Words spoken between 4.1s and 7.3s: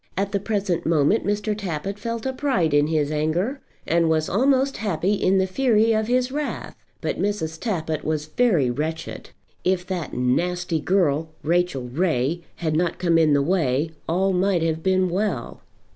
almost happy in the fury of his wrath; but